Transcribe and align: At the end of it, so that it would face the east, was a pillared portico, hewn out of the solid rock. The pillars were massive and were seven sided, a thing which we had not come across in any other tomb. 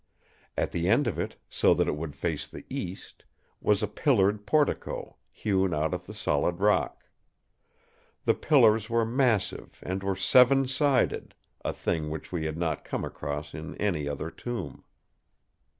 At 0.57 0.71
the 0.71 0.89
end 0.89 1.05
of 1.05 1.19
it, 1.19 1.35
so 1.47 1.75
that 1.75 1.87
it 1.87 1.95
would 1.95 2.15
face 2.15 2.47
the 2.47 2.65
east, 2.71 3.23
was 3.61 3.83
a 3.83 3.87
pillared 3.87 4.47
portico, 4.47 5.17
hewn 5.31 5.75
out 5.75 5.93
of 5.93 6.07
the 6.07 6.13
solid 6.15 6.59
rock. 6.59 7.03
The 8.25 8.33
pillars 8.33 8.89
were 8.89 9.05
massive 9.05 9.77
and 9.83 10.01
were 10.01 10.15
seven 10.15 10.67
sided, 10.67 11.35
a 11.63 11.71
thing 11.71 12.09
which 12.09 12.31
we 12.31 12.45
had 12.45 12.57
not 12.57 12.83
come 12.83 13.05
across 13.05 13.53
in 13.53 13.75
any 13.75 14.07
other 14.09 14.31
tomb. 14.31 14.83